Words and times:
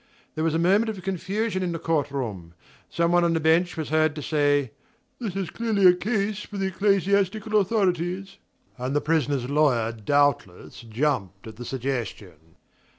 There 0.33 0.43
was 0.43 0.55
a 0.55 0.57
moment 0.57 0.89
of 0.89 0.99
confusion 1.03 1.61
in 1.61 1.73
the 1.73 1.77
court 1.77 2.09
room. 2.09 2.55
Some 2.89 3.11
one 3.11 3.23
on 3.23 3.33
the 3.33 3.39
bench 3.39 3.77
was 3.77 3.89
heard 3.89 4.15
to 4.15 4.23
say: 4.23 4.71
"This 5.19 5.35
is 5.35 5.51
clearly 5.51 5.85
a 5.85 5.93
case 5.93 6.39
for 6.41 6.57
the 6.57 6.65
ecclesiastical 6.69 7.59
authorities" 7.59 8.39
and 8.79 8.95
the 8.95 8.99
prisoner's 9.01 9.47
lawyer 9.47 9.91
doubtless 9.91 10.81
jumped 10.81 11.45
at 11.45 11.57
the 11.57 11.65
suggestion. 11.65 12.55